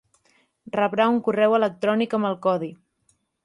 Rebrà 0.75 1.07
un 1.17 1.21
correu 1.29 1.55
electrònic 1.59 2.19
amb 2.21 2.33
el 2.33 2.41
codi. 2.49 2.75